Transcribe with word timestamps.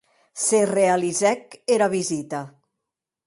Se 0.43 0.61
realizèc 0.69 1.53
era 1.77 1.91
visita. 1.95 2.41